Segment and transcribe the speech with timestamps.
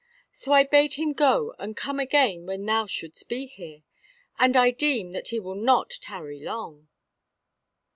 [0.31, 3.83] So I bade him go and come again when thou shouldst be here.
[4.39, 6.87] And I deem that he will not tarry long."